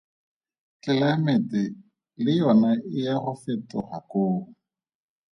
[0.81, 1.61] Tlelaemete
[2.23, 4.37] le yona e ya go fetoga koo.